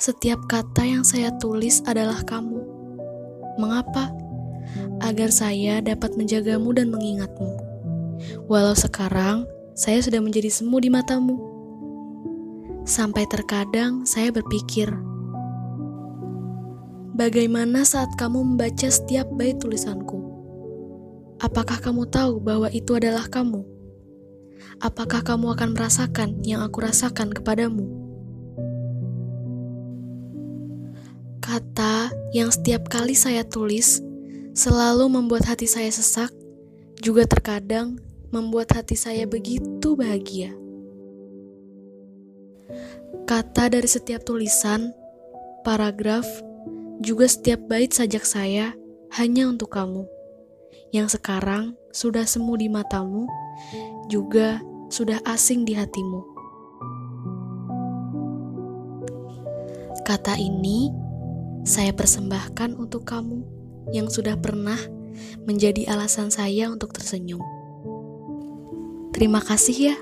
Setiap 0.00 0.48
kata 0.48 0.80
yang 0.80 1.04
saya 1.04 1.28
tulis 1.36 1.84
adalah 1.84 2.24
kamu. 2.24 2.56
Mengapa? 3.60 4.08
Agar 5.04 5.28
saya 5.28 5.84
dapat 5.84 6.16
menjagamu 6.16 6.72
dan 6.72 6.88
mengingatmu. 6.88 7.52
Walau 8.48 8.72
sekarang 8.72 9.44
saya 9.76 10.00
sudah 10.00 10.24
menjadi 10.24 10.48
semu 10.48 10.80
di 10.80 10.88
matamu. 10.88 11.36
Sampai 12.88 13.28
terkadang 13.28 14.08
saya 14.08 14.32
berpikir, 14.32 14.88
bagaimana 17.12 17.84
saat 17.84 18.08
kamu 18.16 18.56
membaca 18.56 18.88
setiap 18.88 19.28
bait 19.36 19.60
tulisanku? 19.60 20.16
Apakah 21.44 21.76
kamu 21.76 22.08
tahu 22.08 22.40
bahwa 22.40 22.72
itu 22.72 22.96
adalah 22.96 23.28
kamu? 23.28 23.68
Apakah 24.80 25.20
kamu 25.20 25.52
akan 25.60 25.76
merasakan 25.76 26.40
yang 26.40 26.64
aku 26.64 26.88
rasakan 26.88 27.36
kepadamu? 27.36 28.09
Kata 31.50 32.14
yang 32.30 32.46
setiap 32.54 32.86
kali 32.86 33.18
saya 33.18 33.42
tulis 33.42 33.98
selalu 34.54 35.10
membuat 35.10 35.50
hati 35.50 35.66
saya 35.66 35.90
sesak, 35.90 36.30
juga 37.02 37.26
terkadang 37.26 37.98
membuat 38.30 38.70
hati 38.70 38.94
saya 38.94 39.26
begitu 39.26 39.98
bahagia. 39.98 40.54
Kata 43.26 43.66
dari 43.66 43.90
setiap 43.90 44.22
tulisan, 44.22 44.94
paragraf, 45.66 46.22
juga 47.02 47.26
setiap 47.26 47.66
bait 47.66 47.90
sajak 47.90 48.22
saya 48.22 48.70
hanya 49.18 49.50
untuk 49.50 49.74
kamu 49.74 50.06
yang 50.94 51.10
sekarang 51.10 51.74
sudah 51.90 52.30
semu 52.30 52.54
di 52.62 52.70
matamu, 52.70 53.26
juga 54.06 54.62
sudah 54.86 55.18
asing 55.26 55.66
di 55.66 55.74
hatimu. 55.74 56.22
Kata 60.06 60.38
ini 60.38 61.09
saya 61.70 61.94
persembahkan 61.94 62.74
untuk 62.74 63.06
kamu 63.06 63.46
yang 63.94 64.10
sudah 64.10 64.34
pernah 64.34 64.78
menjadi 65.46 65.86
alasan 65.94 66.34
saya 66.34 66.66
untuk 66.66 66.90
tersenyum. 66.90 67.38
Terima 69.14 69.38
kasih 69.38 69.94
ya. 69.94 69.96